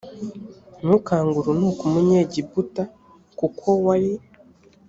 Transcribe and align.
ntukange 0.81 1.35
urunuka 1.39 1.81
umunyegiputa 1.89 2.83
kuko 3.39 3.67
wari 3.85 4.11